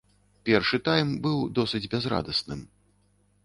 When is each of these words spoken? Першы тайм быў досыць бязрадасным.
Першы 0.47 0.79
тайм 0.87 1.11
быў 1.27 1.37
досыць 1.61 1.85
бязрадасным. 1.95 2.69